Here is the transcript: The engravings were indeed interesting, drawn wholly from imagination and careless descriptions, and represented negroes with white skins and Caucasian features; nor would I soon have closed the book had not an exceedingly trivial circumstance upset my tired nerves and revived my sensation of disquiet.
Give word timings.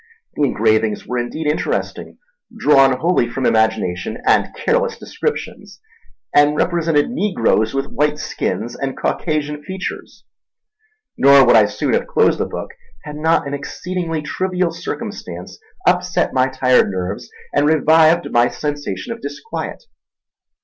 The 0.33 0.41
engravings 0.41 1.05
were 1.05 1.19
indeed 1.19 1.45
interesting, 1.45 2.17
drawn 2.57 2.97
wholly 3.01 3.29
from 3.29 3.45
imagination 3.45 4.17
and 4.25 4.47
careless 4.55 4.97
descriptions, 4.97 5.79
and 6.33 6.55
represented 6.57 7.11
negroes 7.11 7.75
with 7.75 7.85
white 7.91 8.17
skins 8.17 8.75
and 8.75 8.97
Caucasian 8.99 9.61
features; 9.61 10.25
nor 11.19 11.45
would 11.45 11.55
I 11.55 11.67
soon 11.67 11.93
have 11.93 12.07
closed 12.07 12.39
the 12.39 12.47
book 12.47 12.71
had 13.03 13.15
not 13.15 13.45
an 13.45 13.53
exceedingly 13.53 14.23
trivial 14.23 14.71
circumstance 14.71 15.59
upset 15.87 16.33
my 16.33 16.49
tired 16.49 16.89
nerves 16.89 17.29
and 17.53 17.67
revived 17.69 18.31
my 18.31 18.47
sensation 18.47 19.13
of 19.13 19.21
disquiet. 19.21 19.83